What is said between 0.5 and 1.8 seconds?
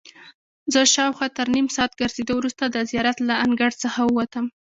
زه شاوخوا تر نیم